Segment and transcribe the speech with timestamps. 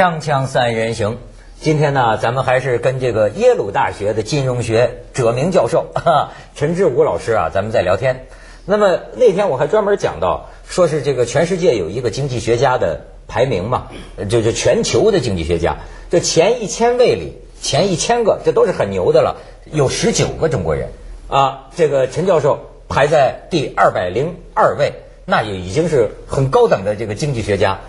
[0.00, 1.18] 锵锵三人行，
[1.60, 8.26] 今天呢，咱们还是跟这个耶鲁大学的金融学者明教授 哈陈志武老师啊，咱们在聊天。
[8.64, 13.88] 那么那天我还专门讲到，说是这个全世界有一个经济学家的排名嘛，
[14.30, 15.76] 就就全球的经济学家，
[16.10, 19.36] 这前一千位里，前一千个，这都是很牛的了，
[19.70, 20.88] 有十九个中国人
[21.28, 21.68] 啊。
[21.76, 24.94] 这个陈教授排在第二百零二位，
[25.26, 27.80] 那也已经是很高等的这个经济学家。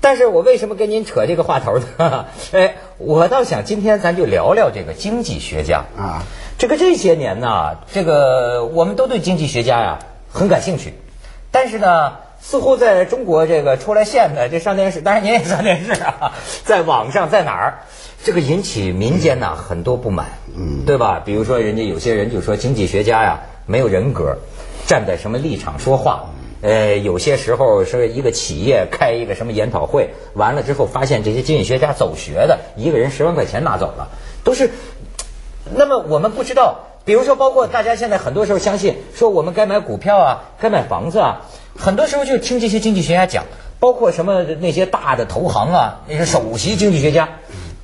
[0.00, 2.26] 但是我为什么跟您扯这个话头呢？
[2.52, 6.22] 哎，我倒想今天咱就聊聊这个经济学家啊。
[6.58, 9.98] 这个这些年呢，这个我们都对经济学家呀
[10.30, 10.94] 很感兴趣，
[11.50, 16.32] 但是呢，似乎在中国这个出来现的这上电视，当然您也上电视啊，
[16.64, 17.78] 在网上在哪儿，
[18.24, 21.22] 这个引起民间呢很多不满，嗯，对吧？
[21.24, 24.36] 比如说人家有些人就说经济学家呀没有人格，
[24.86, 26.24] 站在什么立场说话。
[26.62, 34.08] 呃，有些时候是一个企业开一个什么研讨会，完了之后发现这些经济学家走学的，一个人十万块钱拿走了，
[34.44, 34.70] 都是。
[35.74, 41.46] 那么我们不知道，比如说，包括大家现在很多时候相信说我们该买股票啊，该买房子啊，
[41.78, 43.44] 很多时候就听这些经济学家讲，
[43.78, 47.28] 包括什么那些大的投行啊，那些首席经济学家，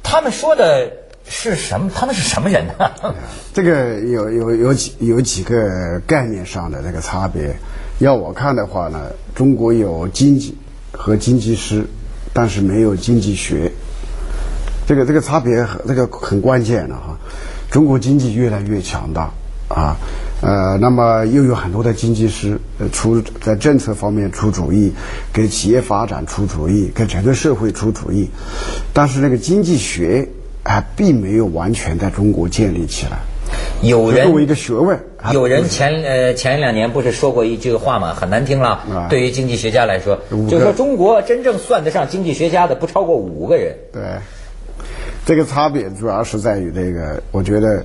[0.03, 0.91] 他们说的
[1.29, 1.91] 是什么？
[1.95, 3.15] 他们是什么人呢？
[3.55, 7.57] 这个有有有几有几个概念上的那个差别。
[7.99, 10.55] 要我看的话呢，中国有经济
[10.93, 11.87] 和经济师，
[12.33, 13.73] 但是没有经济学。
[14.87, 17.19] 这个这个差别很这个很关键的哈。
[17.71, 19.31] 中国经济越来越强大
[19.69, 19.97] 啊，
[20.41, 22.61] 呃，那么又有很多的经济师
[22.93, 24.93] 出在政策方面出主意，
[25.33, 28.31] 给企业发展出主意，给整个社会出主意。
[28.93, 30.29] 但是那个经济学
[30.63, 33.19] 啊，并没有完全在中国建立起来。
[33.83, 34.99] 有人作为一个学问，
[35.33, 38.15] 有人前呃前两年不是说过一句话吗？
[38.15, 38.81] 很难听了。
[39.11, 40.19] 对于经济学家来说，
[40.49, 43.77] 就说中国真正算得上经济学家的不超过五个人。
[43.93, 44.03] 对，
[45.25, 47.85] 这个差别主要是在于这个，我觉得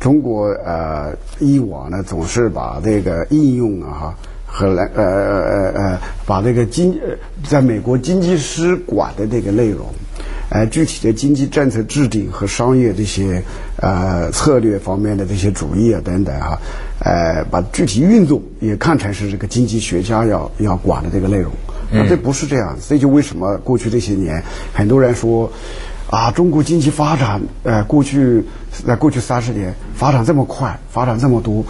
[0.00, 4.14] 中国呃以往呢总是把这个应用啊哈
[4.44, 7.00] 和来呃呃呃把这个经
[7.48, 9.86] 在美国经济师管的这个内容。
[10.50, 13.42] 呃，具体的经济政策制定和商业这些
[13.76, 16.58] 呃策略方面的这些主义啊等等哈，
[17.00, 21.52] 呃，把具体运作也看成是这个经济学家要要管的这个内容，
[21.90, 24.42] 那这不是这样，所以就为什么过去这些年
[24.72, 25.52] 很多人说
[26.08, 28.42] 啊，中国经济发展呃过去
[28.86, 31.62] 在过去三十年发展这么快，发展这么多，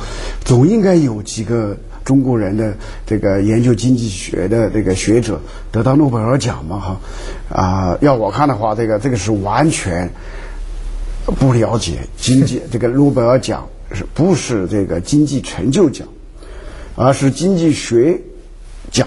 [0.44, 1.76] 总应该有几个。
[2.08, 2.74] 中国人的
[3.06, 5.38] 这个研究经济学的这个学者
[5.70, 6.78] 得到诺贝尔奖嘛？
[6.80, 7.00] 哈，
[7.50, 10.08] 啊，要我看的话，这个这个是完全
[11.38, 12.62] 不了解经济。
[12.72, 16.08] 这个诺贝尔奖是不是这个经济成就奖，
[16.94, 18.18] 而是经济学
[18.90, 19.06] 奖？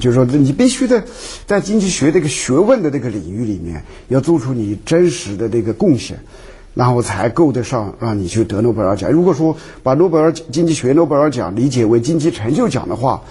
[0.00, 1.04] 就是说，你必须的
[1.46, 6.18] 在经济学这个学问的这个领域里面，要做出你真实的这个贡献。
[6.74, 9.10] 然后才够得上让你去得诺贝尔奖。
[9.10, 13.22] 如果说把诺贝尔经济学诺贝尔奖理解为经济成就奖的话，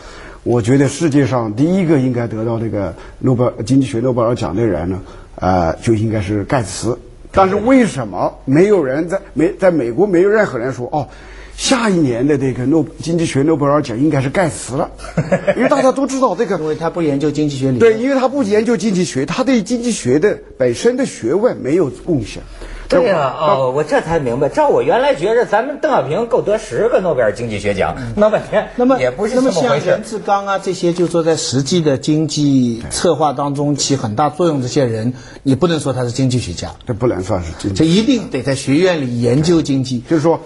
[0.43, 5.01] 我觉得世界上第一个应该得到这个诺贝尔经济学诺贝尔奖的人呢，
[5.35, 6.97] 呃，就应该是盖茨。
[7.31, 11.07] 但是为什么没有人在美在美国没有任何人说哦，
[11.57, 14.91] 下一年的这个诺经济学诺贝尔奖应该是盖茨了？
[15.57, 22.43] 因为大家都知道这个，因为他不研究经济学理对，因为他不研究经济学，他对经济学的本身的学问没有贡献。
[22.93, 24.49] 对呀，哦，我这才明白。
[24.49, 29.87] 照我原来觉着，咱们邓小平够得十个诺贝尔经济学奖，闹半天，那么也不是那么回事。
[29.87, 37.77] 任志刚啊，这些就说在实际的经济策划当中起很大作用，这些人你不能说他是经济学家，这不能算是经济。
[37.77, 39.99] 这一定得在学院里研究经济。
[40.09, 40.39] 就是说，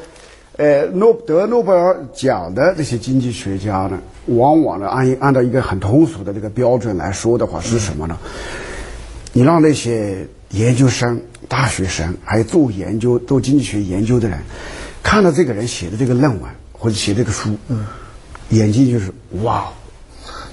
[0.58, 8.18] 呃，诺得诺贝尔奖的这些经济学家呢，往往呢按按照一个很通俗的这个标准来说的话，是什么呢？
[9.34, 10.28] 你让那些。
[10.52, 14.40] 研究生、大学生，还有做研究、做经济学研究的人，
[15.02, 17.86] 看到这个人写的这个论文或者写这个书，嗯，
[18.50, 19.12] 眼睛就是
[19.44, 19.68] 哇，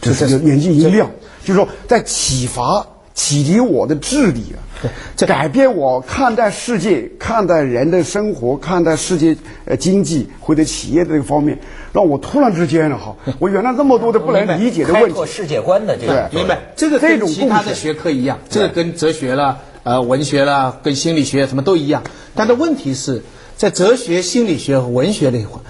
[0.00, 1.10] 就是眼睛一亮，
[1.44, 11.58] 就是说在启发、启迪我的智力啊，在改变我看待世界、看待人的生活、看待世界呃经济或者企业的这个方面，
[11.92, 16.58] 让我突然之间呢，哈， 我原来这么多的不能理解的问题，开拓世界观的这个，明白？
[16.76, 19.58] 这个跟其他的学科一样，这个跟哲学了。
[19.84, 22.02] 呃，文学啦，跟心理学什么都一样，
[22.34, 23.22] 但是问题是
[23.56, 25.60] 在哲学、心理学和文学那一块，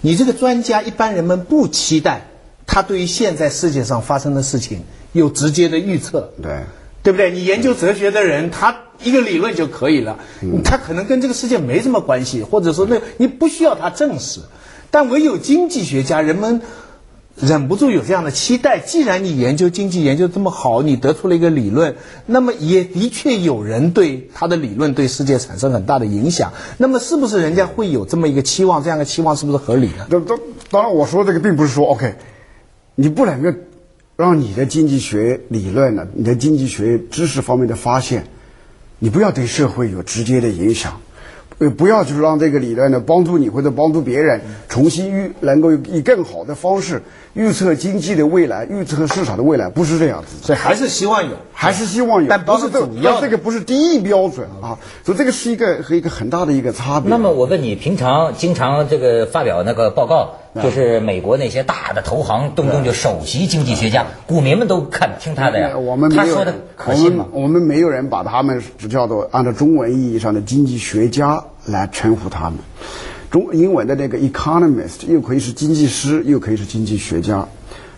[0.00, 2.28] 你这个专家一般人们不期待
[2.66, 6.60] 他对于现在世界上发生的事情有直接的预测，对。
[7.02, 7.30] 对不对？
[7.30, 10.18] 你研究哲学的人，他一个理论就可以了，
[10.64, 14.40] 他可能跟这个世界没什么关系，或者说那你不需要他证实，
[14.90, 16.62] 但唯有经济学家，人们
[17.40, 18.78] 忍不住有这样的期待。
[18.78, 21.96] 既然你研究经济研究这么好，你得出了一个理论，
[22.26, 26.52] 那么也的确有人对他的理论对世界产生很大的影响。
[26.78, 28.82] 那么是不是人家会有这么一个期望？
[28.82, 30.06] 这样的期望是不是合理呢？
[30.08, 30.38] 当当
[30.70, 32.14] 当然，我说这个并不是说 OK，
[32.94, 33.52] 你不能够
[34.16, 38.28] 让你的经济学理论呢，你的经济学知识方面的发现，
[39.00, 41.00] 你不要对社会有直接的影响。
[41.58, 47.00] 呃，不要就是让这个理论呢帮助你或者帮助别人重新预能够以更好的方式
[47.34, 50.36] 预测经济的未来、预测市场的未来，不是这样子。
[50.42, 57.08] 所以还是希望有，还是希望有，但不是这主要这个不是第一标准啊，所以这个是一个和一个很大的一个差别。
[57.08, 65.76] 那么我问你，平常经常这个发表那个报告，就是美国那些大的投行，动不动就首席经济学家，股民们都看听他的呀。
[65.76, 67.26] 我们没有他说的可信吗？
[67.32, 72.58] 我们我们没有人把他们只叫做按照中文意义上的经济学家来称呼他们。
[73.30, 77.48] 中英文的那个 economist 又可以是经济师，又可以是经济学家。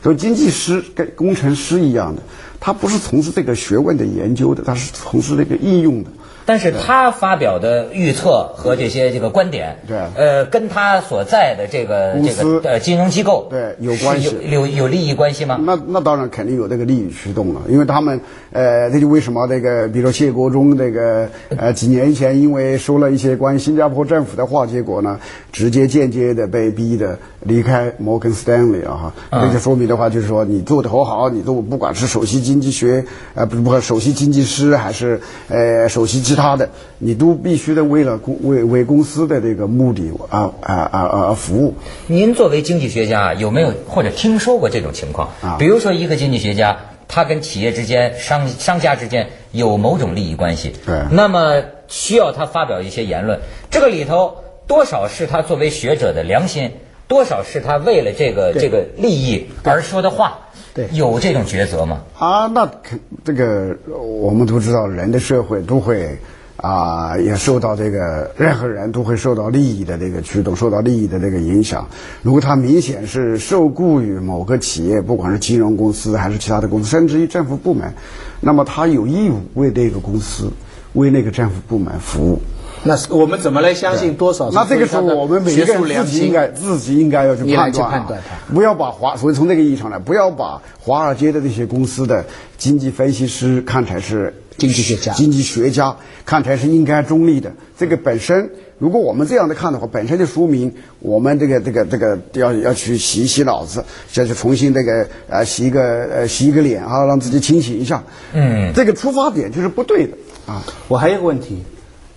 [0.03, 2.23] 所以经济师跟工程师一样的，
[2.59, 6.11] 他不是从事这个学问的研究的，他是从事这个应用的。
[6.47, 15.59] 但是他发表的预测和这些这个观点，对呃，跟他所在的这个这个呃金融机构对有关系有有有利益关系吗？
[15.61, 18.21] 那那当然肯定有这个利益驱动了，因为他们
[18.53, 25.19] 呃，这就为什么这个，比如说谢国忠这个呃几年前因为说了一些关于新加坡政府的话，结果呢
[25.51, 29.13] 直接间接的被逼的离开摩根斯丹利啊。
[29.31, 33.05] 哈，这就说明的话就是说你做的好好，你做不管是首席经济学
[33.35, 41.75] 呃不不首席经济师还是呃首席其他的，你都必须的为了公为为公司的这个目的啊啊啊啊服务。
[42.07, 45.29] 您作为经济学家，有没有或者听说过这种情况？
[45.41, 45.57] 啊。
[45.59, 46.77] 比如说一个经济学家，
[47.09, 51.03] 他跟企业之间、商商家之间有某种利益关系，对。
[51.11, 53.39] 那么需要他发表一些言论，
[53.71, 56.73] 这个里头多少是他作为学者的良心，
[57.09, 60.39] 多少是他为了这个这个利益而说的话，
[60.75, 62.03] 对有这种抉择吗？
[62.19, 66.19] 啊，那肯这个我们都知道，人的社会都会
[66.57, 71.87] 啊，也受到这个任何人都会受到利益的这个驱动，受到利益的这个影响。
[72.23, 77.95] 如果他明显是受雇于某个企业，不管是金融公司还是其他的公司，甚至于政府部门，
[78.41, 80.51] 那么他有义务为这个公司、
[80.95, 82.41] 为那个政府部门服务。
[82.87, 92.25] 那是我们怎么来相信多少那这个时候，我们每一个人自己应该自己应该要去判断、判断它不要把华，所以从这个意义上来，不要把华尔街的这些公司的
[92.57, 95.95] 经济分析师看成是经济学家经济学家
[96.25, 97.53] 看成是应该中立的。
[97.79, 103.85] 这个本身，如果我们这样的看的话，本身就说明我们这个这个这个要要去洗一洗脑子，
[104.15, 108.03] 要去重新这个呃洗一个呃洗一个脸啊，让自己清醒一下。
[108.33, 110.17] 嗯，这个出发点就是不对的
[110.47, 110.65] 啊。
[110.89, 111.63] 我还有个问题，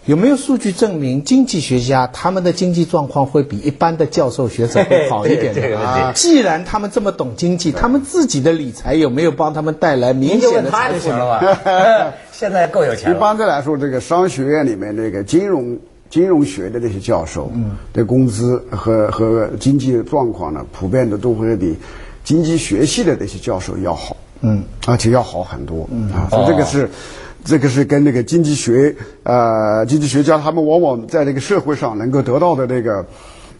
[0.09, 5.77] 有没有数据证明经济学家他们的经济状况会比一般的教授学者会好一点 对
[6.15, 11.09] 既然他们这么懂经济，他们自己的理财有没有帮他们带来明您就显问他就的财富？
[11.09, 12.13] 行了吧？
[12.31, 13.19] 现 在够有钱一。
[13.19, 15.77] 般的来说，这个商学院里面这个金融
[16.09, 21.77] 金融学的那些教授，嗯，的工资和和经济状况呢，普遍的都会比
[22.23, 26.89] 经济学系的那些教授要好，嗯，而且要好很多，嗯啊，所以这个是。
[27.49, 33.03] 这个是跟那个经济学，呃，经济学家他们往往在这个社会上能够得到的那个，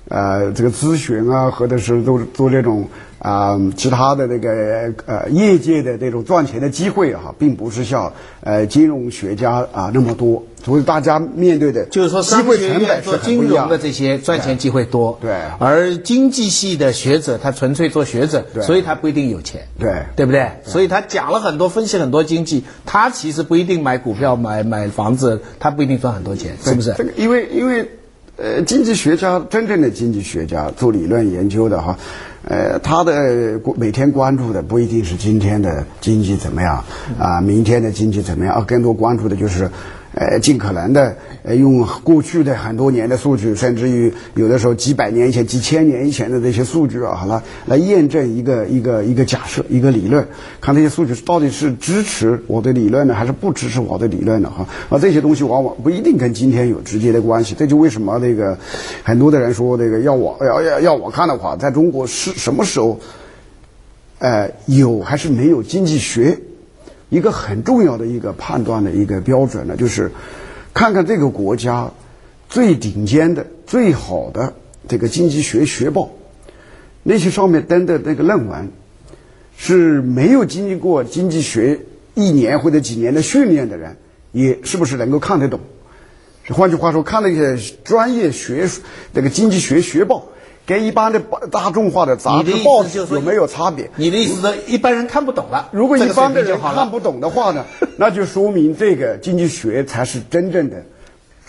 [0.10, 2.88] 呃，这个咨询啊，或者是做做这种
[3.20, 8.12] 啊、其他的那个呃业界的这种赚钱的机会啊，并不是像
[8.42, 15.36] 呃金融学家啊那么多，所以大家面对的就是说，机会成本做金融的这些赚钱机会多，对。
[15.60, 18.64] 而经济系的学者，他纯粹做学者，对。
[18.64, 20.02] 所以他不一定有钱，对。
[20.16, 20.50] 对不对？
[20.64, 26.94] 所以他讲了很多，分析很多经济，他其实不一定买股票、买买房子，他不一定赚很多钱，是不是？
[26.98, 27.04] 这？
[27.04, 27.86] 个因为因为
[28.42, 31.98] 呃，经济学家真正的经济学家做理论研究的哈，
[32.48, 36.84] 呃，他的每天关注的不一定是今天的经济怎么样
[37.20, 39.70] 啊、明天的经济怎么样，而更多关注的就是。
[40.20, 50.28] 呃，尽可能的呃，用过去的很多年的数据，甚至于有的时候几百年以前、几千年以前的这些数据啊，好了，来验证一个一个一个假设、一个理论，
[50.60, 54.68] 看这些数据到底是支持我的理论呢，还是不支持我的理论的哈？
[54.90, 57.56] 啊，这些东西往往不一定跟今天有直接的关系。
[57.58, 58.58] 这就为什么那个
[59.04, 63.00] 很多的人说，这个要我要要要我看的话，在中国是什么时候，
[64.18, 66.40] 呃，有还是没有经济学？
[67.10, 70.12] 一个很重要的一个判断的一个标准呢，就是
[70.74, 71.92] 看看这个国家
[72.48, 74.54] 最顶尖的、最好的
[74.88, 76.12] 这个经济学学报，
[77.04, 78.72] 那些上面登的那个论文
[79.58, 81.82] 是没有经历过经济学
[82.14, 83.98] 一年或者几年的训练的人，
[84.32, 85.60] 也是不是能够看得懂？
[86.52, 88.82] 换句话说，看那些专业学术
[89.14, 90.30] 这个经济学学报，
[90.70, 93.90] 跟一般的大众化的杂志报纸有没有差别？
[93.96, 96.44] 你的意思是一般人看不懂了，如果一般的。
[96.44, 97.66] 人看不懂的话呢，
[97.98, 100.78] 那就说明这个经济学才是真正的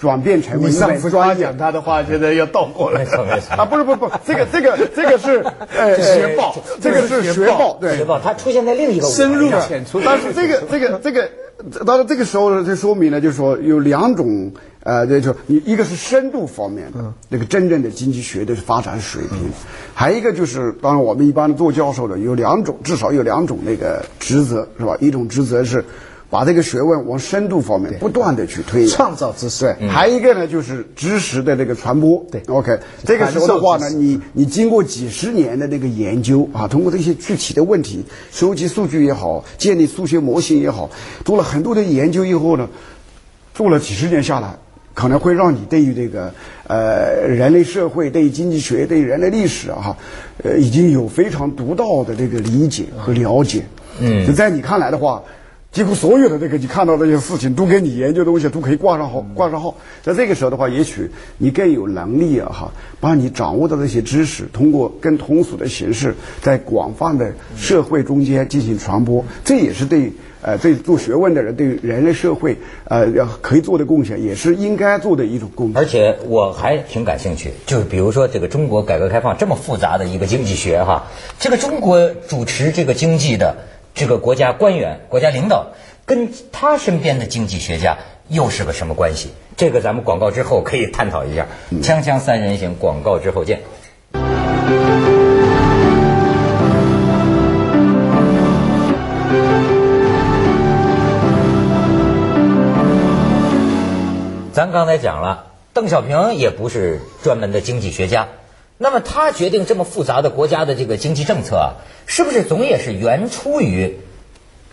[0.00, 3.10] 转变成为一你上次门专业夸奖他的话，现在要倒过来没。
[3.10, 3.54] 错没错。
[3.54, 3.64] 啊！
[3.66, 5.44] 不是不是不是，这个这个这个是
[5.76, 11.28] 呃学报这个是学报，对学，报它出现在另一个深入浅出，但是这个这个这个，
[11.84, 14.50] 当然这个时候就说明了，就是说有两种
[14.84, 19.50] 呃，这就你一个是深度方面的那个真正的经济学的发展水平，
[19.92, 24.96] 还有一个就是当然我们一般做教授的有两种，至少有两种那个职责是吧？
[24.98, 25.84] 一种职责是。
[26.30, 32.24] 把这个学问往深度方面不断的去推演，创造知识对，还有一个呢就是知识的这个传播。
[32.30, 40.88] 对，OK，这个时候的话呢，你你经过几十年的那个研究啊，通过这些具体的问题，收集数据也好，建立数学模型也好，
[41.24, 42.68] 做了很多的研究以后呢，
[43.52, 44.54] 做了几十年下来，
[44.94, 46.32] 可能会让你对于这个
[46.68, 49.96] 呃人类社会、对于经济学、对于人类历史啊，
[50.44, 53.64] 呃，已经有非常独到的这个理解和了解。
[53.98, 55.20] 嗯，就在你看来的话。
[55.72, 59.72] 几乎所有的这个你看到这些事情，都跟你研究的东西都可以挂上号，挂上号。
[60.02, 61.08] 在这个时候的话，也许
[61.38, 66.12] 你更有能力啊，哈，把你掌握的这些知识，通过更通俗的形式，
[66.42, 69.24] 在广泛的社会中间进行传播。
[69.44, 70.12] 这也是对
[70.42, 75.76] 呃对做学问的人对人类社会呃要可以做的贡献，也是应该做的一种贡献。
[75.76, 81.06] 而且我还挺感兴趣，就是比如说这个中国改革开放这么复杂的一个经济学哈，
[81.38, 83.56] 这个中国主持这个经济的
[84.00, 85.66] 这个国家官员、国家领导，
[86.06, 89.28] 跟他身边的经济学家又是个什么关系？
[89.58, 91.46] 这个咱们广告之后可以探讨一下。
[91.82, 93.60] 锵锵三人行，广告之后见。
[104.50, 108.28] 咱刚才讲了，邓小平也不是专门的经济学家，
[108.82, 111.68] 那么他决定这么复杂的国家的这个经济政策啊，
[112.06, 113.98] 是不是总也是源出于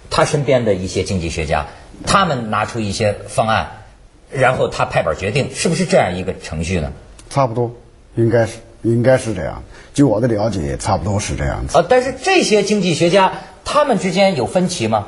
[0.10, 1.66] 他身边的一些经济学家，
[2.06, 3.68] 他们拿出一些方案，
[4.32, 6.94] 然后他拍板决定，是不是这样一个程序呢？
[7.30, 7.70] 差不多，
[8.16, 9.62] 应该是应该是这样。
[9.94, 11.78] 据我的了解，也差不多是这样子。
[11.78, 13.34] 啊，但是这些经济学家
[13.66, 15.06] 他们之间有分歧吗？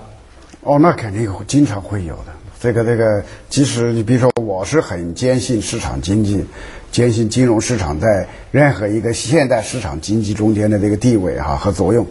[0.60, 2.34] 哦，那肯定会经常会有的。
[2.60, 6.44] 这个这个，即使你比如说，我是很坚信市场经济，
[6.92, 12.06] 坚信金融市场在任何一个现代市场经济中间的这个地位哈、和作用。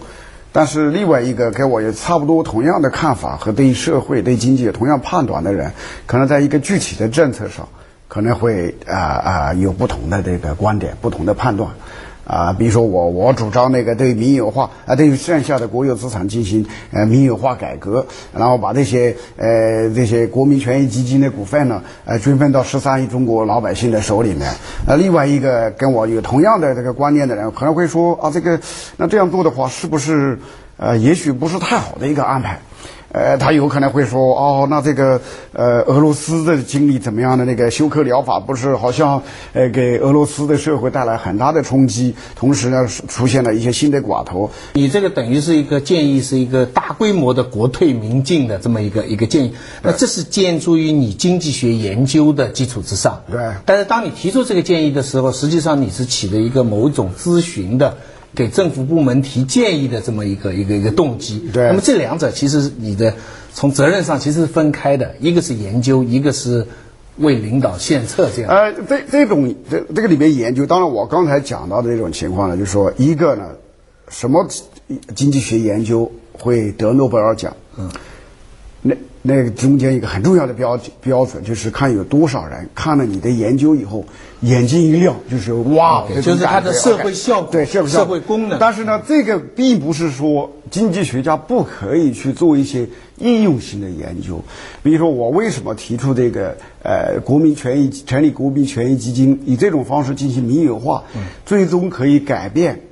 [0.51, 5.71] 但是另外一个跟我有差不多同样的看法和对社会、对经济有同样判断的人，
[6.07, 7.69] 可能在一个具体的政策上，
[8.09, 11.71] 可能会啊啊、有不同的这个观点、不同的判断。
[12.29, 18.07] 啊，比如说我我主张那个对民有化啊，对于剩下的国有资产进行呃民有化改革，
[18.37, 24.53] 然后把这些呃这些国民权益基金的股份呢，呃均分到十三亿中国老百姓的手里面。
[24.87, 28.61] 呃，另外一个跟我有同样的这个观念的人，可能会说啊，这个
[28.99, 30.39] 那这样做的话，是不是
[30.77, 32.61] 呃也许不是太好的一个安排？
[33.11, 35.21] 呃，他有可能会说，哦，那这个
[35.55, 39.23] 呃，俄罗斯的经历怎么样的那个休克疗法，不是好像
[39.55, 44.51] 呃给俄罗斯的社会带来很大的冲击，同时呢出现了一些新的寡头。
[44.75, 49.55] 你这个等于是一个建议，是一个大规模的国退民进的这么一个一个建议。
[49.83, 53.23] 那这是建筑于你经济学研究的基础之上。
[53.31, 57.97] 对但是当你提出这个建议的时候，实际上你是起了一个某种咨询的。
[58.39, 63.13] 给政府部门提建议的这么一个一个一个动机，对那么这两者其实你的
[63.53, 66.65] 从责任上其实是分开的，一个是研究，一个是
[67.17, 68.51] 为领导献策这样。
[68.53, 73.49] 呃，这这种这这个里面研究，当然我刚才讲到的这种情况呢，就是说一个呢，
[74.09, 74.47] 什么
[75.17, 77.57] 经济学研究会得诺贝尔奖？
[77.77, 77.91] 嗯，
[78.83, 84.05] 那那个中间一个很重要的标标准就是看有多少人看了你的研究以后
[84.41, 94.41] 眼睛一亮，就是哇，就是它的社会效果对社会功能但是呢，这个并不是说经济学家不可以去做一些应用性的研究。
[94.83, 101.03] 比如说，我为什么提出这个呃国民权益成立国民权益基金，以这种方式进行民有化，
[101.45, 102.83] 最终可以改变。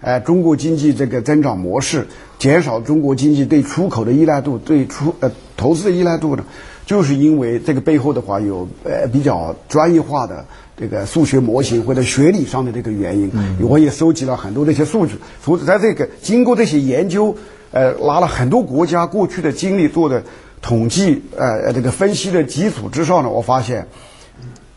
[0.00, 2.06] 呃，中国经济这个增长模式，
[2.38, 6.44] 减少中国经济对出口的依赖度，对出呃投资的依赖度呢，
[6.84, 10.44] 就是因为这个背后的话有呃比较专业化的
[10.76, 13.30] 这个数学模型或者学理上的这个原因。
[13.60, 17.34] 我也收集了很多这些数据，所以在这个经过这些研究，
[17.70, 20.22] 呃，拿了很多国家过去的经历做的
[20.60, 23.86] 统计，呃，这个分析的基础之上呢，我发现。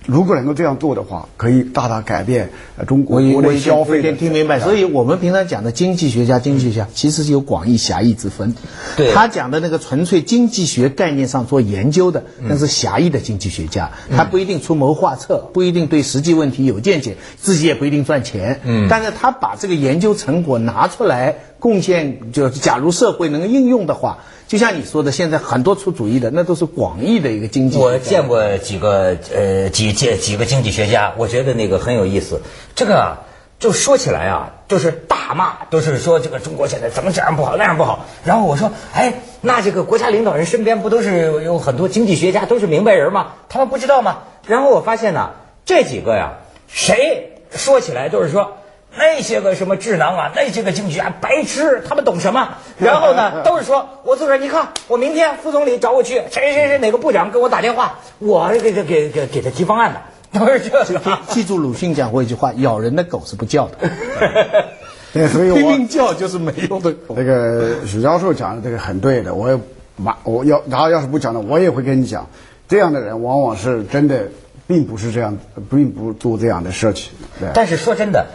[0.08, 4.14] 如果能够这样做的话，可以大大改变呃中国国内消费的。
[4.14, 8.56] 听明白，所以我们平常讲的经济学家，经济学家其实是有广义狭义之分。
[8.96, 18.62] 对他讲的那个纯粹经济学概念上做研究的，那是狭义的经济学家，他不一定出谋划策，不一定对实际问题有见解，自己也不一定赚钱。
[18.64, 24.20] 嗯，但是他把这个研究成果拿出来贡献，就假如社会能应用的话。
[24.48, 27.78] 就像你说的，现在很多出主意的，那都是广义的一个经济。
[27.78, 32.42] 我见过几个呃几几几个经济学家，我觉得那个很有意思。
[32.74, 33.18] 这个
[33.60, 38.06] 就说起来啊，就是大骂，都是说这个中国现在怎么这样不好那样不好。
[38.24, 43.34] 然后我说，哎，那这个国家领导人身边不都是有很多经济学家，都是明白人吗？
[43.50, 44.20] 他们不知道吗？
[44.46, 45.32] 然后我发现呢，
[45.66, 46.38] 这几个呀，
[46.70, 48.54] 谁说起来都是说。
[48.98, 52.50] 那些个什么智囊啊，那些个经济学家白痴，他们懂什么？
[52.80, 61.20] 然后呢，都是说，我自个儿，你看，我明天副总理找我去，谁谁谁哪个部长给我打电话，我给给给给给他提方案的，都是这个。
[61.30, 63.78] 记住鲁迅讲过一句话：咬人的狗是不叫的。
[65.14, 66.94] 对，所以拼命叫就是没用的。
[67.10, 69.60] 那个许教授讲的这个很对的，我也
[69.96, 72.28] 马我要他要是不讲的，我也会跟你讲，
[72.68, 74.24] 这样的人往往是真的，
[74.68, 75.38] 并不是这样，
[75.70, 77.14] 并不做这样的事情。
[77.40, 77.50] 对。
[77.54, 78.26] 但是说真的。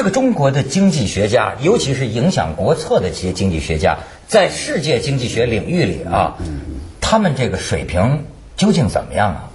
[0.00, 6.38] 这个中国的经济学家，尤其是影响国策的这些经济学家，在世界经济学领域里啊，
[7.02, 8.24] 他们这个水平
[8.56, 9.50] 究竟怎么样啊？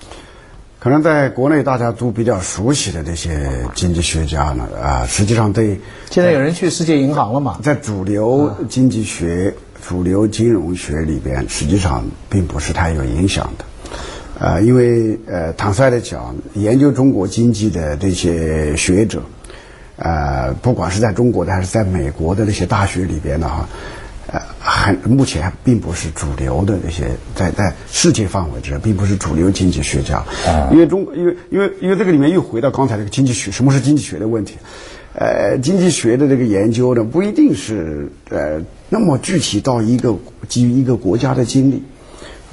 [0.78, 5.80] 可能在国内大家都比较熟悉的这些经济学家呢，啊，实际上对
[6.12, 7.60] 现在有人去世界银行了嘛？
[7.64, 19.24] 在主流经济学、主流金融学里边，实际上并不是太有影响的，啊，因为呃，坦率的讲，研究中国经济的这些学者。
[19.98, 23.70] 呃，不管是在中国的还是在美国的那些大学里边呢哈，
[24.28, 30.18] 呃，还目前并不是主流的那些在在世界范围之内，并不是主流经济学家。
[30.46, 34.58] 啊，因为中因为因为因为这个里面又回到刚才这个经济学，什么是经济学的问题？
[35.14, 40.14] 呃，经济学的这个研究呢，不一定是呃那么具体到一个
[40.50, 41.82] 基于一个国家的经历。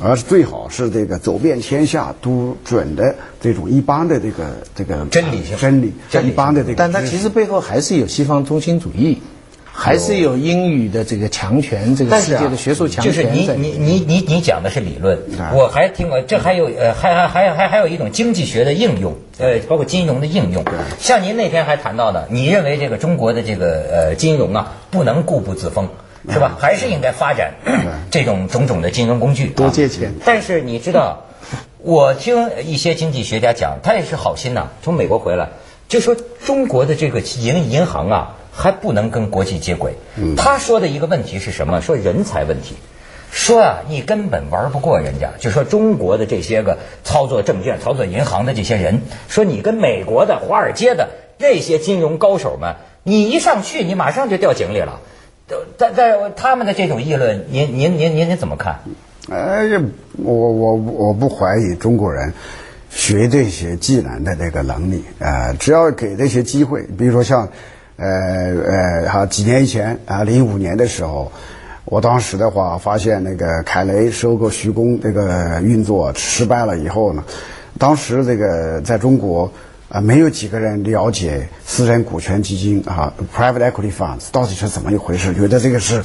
[0.04, 4.44] 而是最好是这个走遍天下都准的这种一般的这个
[4.75, 5.92] 这个真理性真理，
[6.28, 6.75] 一般的这个。
[6.76, 9.22] 但它其实背后还是有西方中心主义，
[9.64, 13.12] 还是有英语的这个强权，这个世界的学术强权。
[13.12, 15.18] 就是你你你你你讲的是理论，
[15.55, 20.64] 我还听过，这还有呃还还还还还有一种经济学的应用，呃，包括金融的应用。
[20.98, 25.88] 像您那天还谈到的，你认为这个中国的这个呃金融啊，不能固步自封。
[26.30, 26.56] 是吧？
[26.61, 27.54] 还是应该发展
[28.11, 30.14] 这种种种的金融工具，多借钱。
[30.24, 31.24] 但是你知道，
[31.78, 35.48] 我听一些经济学家讲，他也是好心呐，从美国回来
[35.88, 39.94] 就说中国的这个银银行啊，还不能跟国际接轨。
[40.37, 41.80] 他说的一个问题是什么？
[41.80, 42.76] 说人才问题，
[43.30, 45.32] 说啊，你根本玩不过人家。
[45.38, 55.00] 就说中国的这些个操作证券、操作银行的这些人，说你跟美国的华尔街的那些金融高手们，你一上去，你马上就掉井里了。
[55.76, 58.78] 在在他们的这种议论，您您您您您怎么看？
[59.31, 59.68] 哎，
[60.16, 62.33] 我我我不怀疑中国人
[62.90, 67.48] 学这些技能的这个能力啊，只要给这些机会，比如说像
[67.96, 71.31] 呃呃，哈几年以前啊，零五年的时候，
[71.85, 77.22] 我当时的话发现那个凯雷收购徐工这个运作失败了以后呢，
[77.78, 79.52] 当时这个在中国。
[79.92, 85.35] 啊，没有几个人了解私人股权基金啊，private equity funds 到底是怎么一回事？
[85.35, 86.02] 觉得这个是，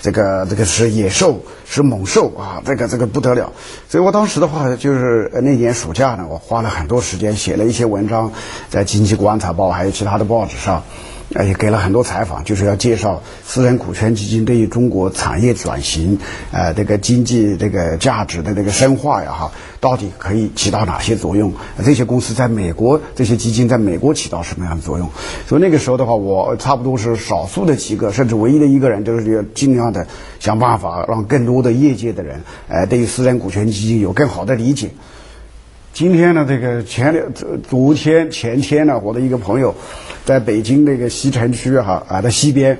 [0.00, 3.52] 这个这个是野兽，是猛兽啊，这个这个不得了。
[3.88, 8.30] 所以我当时的话，就是那年暑假呢，我花了很多时间写了一些文章，
[8.70, 10.84] 在《经济观察报》还有其他的报纸上。
[11.28, 16.18] 也给了很多采访，就是要介绍私人股权基金对于中国产业转型，
[16.52, 21.52] 呃，这个经济这个价值的这个深化呀，哈，到底可以起到哪些作用？
[21.84, 25.10] 这些公司在美国，这些基金在美国起到什么样的作用？
[25.48, 30.06] 所以那个时候的话，我差不多是少数的几个，甚至唯一的一个人，就是要尽量的
[30.38, 34.90] 想办法让更多的业界的人，呃，对于私人股权基金有更好的理解。
[35.96, 39.74] 今天呢，这个前两昨昨天前天呢，我的一个朋友，
[40.26, 42.78] 在北京那个西城区哈啊的西边，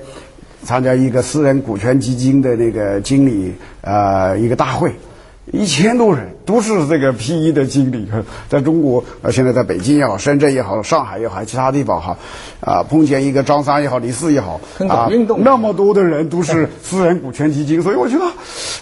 [0.63, 4.93] 参加一个私人股权基金的那个经理啊一个大会，
[5.51, 8.07] 一千多人都是这个 P E 的经理，
[8.51, 12.19] 在中国啊现在在北京也好，深圳也好，上海也好，其他地方哈
[12.61, 18.27] 啊碰见一个张三也好，李四也好啊，那么多的人都是私人股权基金，所以我觉得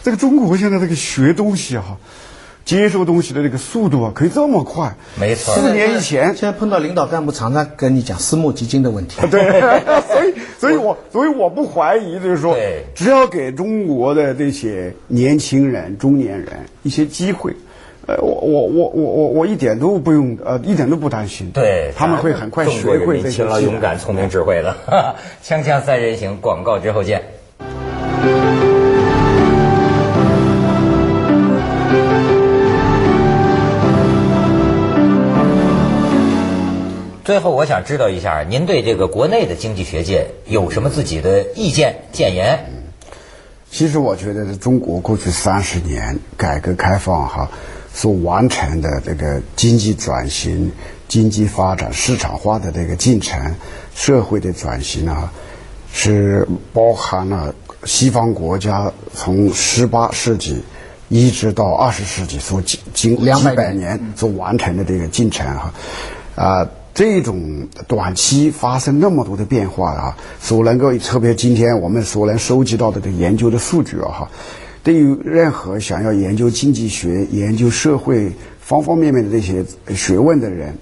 [0.02, 1.96] 这个中国现在这个学东西哈。
[2.64, 4.94] 接受东西的这个速度啊，可以这么快？
[5.20, 5.54] 没错。
[5.54, 9.20] 四年以前，现在碰到领导干部，常常跟你讲私募基金的问题。
[9.30, 9.60] 对，
[10.08, 12.56] 所以，所以我，所以我不怀疑，就是说，
[12.94, 16.48] 只要给中国的这些年轻人、中年人
[16.82, 17.54] 一些机会，
[18.06, 21.50] 呃，我我我我我我一点都不用呃，一点都不担心。
[21.50, 23.36] 对，他们会很快学会这些。
[23.36, 24.74] 勤劳、勇敢、聪明、智慧的。
[25.44, 27.22] 锵锵三人行，广告之后见。
[37.24, 42.66] 最后，我想知道一下，您对这个国内的经济学界有什么自己的意见建言？
[43.70, 47.50] 其实，我觉得中国过去三十年改革开放哈
[47.94, 50.70] 所完成的这个经济转型、
[51.08, 53.54] 经济发展、市场化的这个进程、
[53.94, 55.32] 社会的转型啊，
[55.94, 60.62] 是包含了西方国家从十八世纪
[61.08, 65.74] 一直到二十世纪所经经两百年所完成的这个进程哈
[66.34, 66.68] 啊。
[66.94, 74.30] 这种短期发生那么多的变化啊，所能够特别今天我们所能收集到的这研究的数据啊哈，
[74.84, 78.30] 对于任何想要研究经济学、研究社会
[78.60, 80.72] 方方面面的这些学问的人，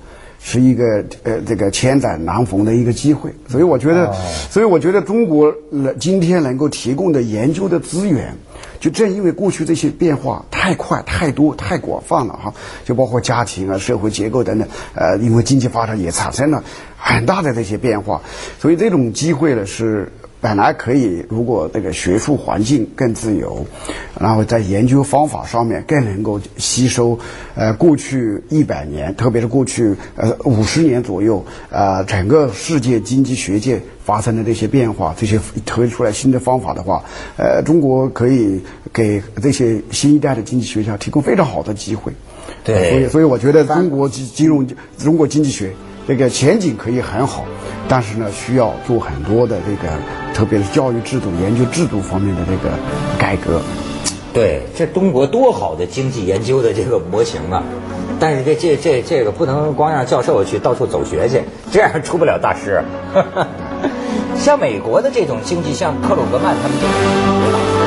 [0.42, 3.32] 是一个呃这个千载难逢的一个机会。
[3.48, 4.12] 所以我觉得，
[4.50, 5.54] 所以我觉得中国
[5.98, 8.36] 今天能够提供的研究的资源。
[8.80, 12.52] 就正因为过去这些变化太快、太多、太广泛了哈，
[12.84, 16.64] 就包括家庭啊、社会结构等等，呃，因为经济发展也产生了
[16.96, 18.22] 很大的这些变化，
[18.58, 20.10] 所以这种机会呢是。
[20.42, 23.64] 本来可以，如果这个学术环境更自由，
[24.20, 27.16] 然后在研究方法上面更能够吸收，
[27.54, 37.04] 呃，过去一百年，特别是过去呃五十年左右，呃，整个世界经济学界发生的这些变化，这些推出来新的方法的话，
[37.36, 38.60] 呃，中国可以
[38.92, 42.12] 给这些新一代的经济学家提供非常好的机会。
[42.64, 44.66] 对，所以所以我觉得中国金金融
[44.98, 45.72] 中国经济学
[46.06, 47.44] 这个前景可以很好。
[47.88, 49.92] 但是呢，需要做很多的这个，
[50.32, 52.74] 特别是教育制度、研究制度方面的这个
[53.18, 53.60] 改革。
[54.32, 57.62] 对，这中国多好的经济研究的这个模型啊！
[58.18, 62.82] 但是这这这这个不能光让教授去到处走学去，这样出不了大师。
[64.38, 67.81] 像美国的这种经济，像克鲁格曼他们这种。